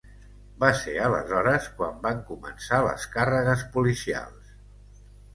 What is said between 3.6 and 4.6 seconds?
policials.